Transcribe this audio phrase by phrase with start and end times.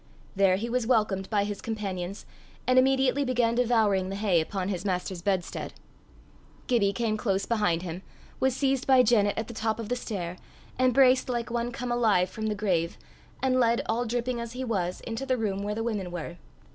[0.35, 2.25] There he was welcomed by his companions,
[2.65, 5.73] and immediately began devouring the hay upon his master's bedstead.
[6.65, 8.01] Gibbie came close behind him,
[8.39, 10.37] was seized by Janet at the top of the stair,
[10.79, 12.97] embraced like one come alive from the grave,
[13.43, 16.37] and led, all dripping as he was, into the room where the women were.